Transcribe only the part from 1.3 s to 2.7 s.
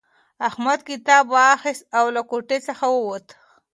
واخیستی او له کوټې